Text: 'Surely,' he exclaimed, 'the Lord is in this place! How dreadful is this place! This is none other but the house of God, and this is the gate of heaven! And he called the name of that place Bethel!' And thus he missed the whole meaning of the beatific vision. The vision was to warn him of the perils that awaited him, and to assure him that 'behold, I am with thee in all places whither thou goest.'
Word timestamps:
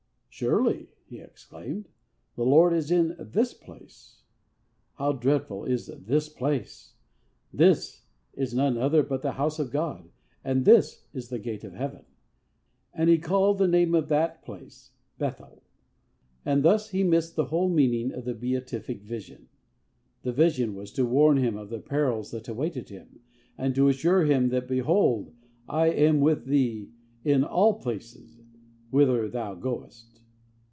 'Surely,' 0.33 0.89
he 1.05 1.19
exclaimed, 1.19 1.89
'the 2.35 2.45
Lord 2.45 2.73
is 2.73 2.89
in 2.89 3.15
this 3.19 3.53
place! 3.53 4.23
How 4.95 5.11
dreadful 5.11 5.65
is 5.65 5.85
this 5.87 6.29
place! 6.29 6.93
This 7.53 8.05
is 8.33 8.53
none 8.55 8.75
other 8.77 9.03
but 9.03 9.21
the 9.21 9.33
house 9.33 9.59
of 9.59 9.69
God, 9.71 10.09
and 10.43 10.63
this 10.65 11.03
is 11.13 11.27
the 11.29 11.37
gate 11.37 11.65
of 11.65 11.73
heaven! 11.73 12.05
And 12.93 13.09
he 13.09 13.17
called 13.19 13.57
the 13.57 13.67
name 13.67 13.93
of 13.93 14.07
that 14.07 14.41
place 14.41 14.91
Bethel!' 15.19 15.61
And 16.45 16.63
thus 16.63 16.89
he 16.89 17.03
missed 17.03 17.35
the 17.35 17.47
whole 17.47 17.69
meaning 17.69 18.11
of 18.13 18.23
the 18.23 18.33
beatific 18.33 19.03
vision. 19.03 19.49
The 20.23 20.31
vision 20.31 20.75
was 20.75 20.91
to 20.93 21.05
warn 21.05 21.37
him 21.37 21.57
of 21.57 21.69
the 21.69 21.79
perils 21.81 22.31
that 22.31 22.47
awaited 22.47 22.87
him, 22.89 23.19
and 23.57 23.75
to 23.75 23.89
assure 23.89 24.23
him 24.23 24.47
that 24.49 24.67
'behold, 24.67 25.33
I 25.67 25.87
am 25.89 26.19
with 26.21 26.45
thee 26.45 26.89
in 27.23 27.43
all 27.43 27.75
places 27.81 28.37
whither 28.89 29.27
thou 29.27 29.53
goest.' 29.55 30.07